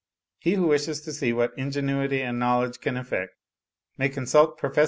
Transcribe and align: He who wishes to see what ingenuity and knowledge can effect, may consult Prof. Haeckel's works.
He 0.39 0.55
who 0.55 0.65
wishes 0.65 1.01
to 1.01 1.13
see 1.13 1.31
what 1.31 1.53
ingenuity 1.55 2.23
and 2.23 2.39
knowledge 2.39 2.79
can 2.81 2.97
effect, 2.97 3.35
may 3.99 4.09
consult 4.09 4.57
Prof. 4.57 4.71
Haeckel's 4.71 4.77
works. 4.77 4.79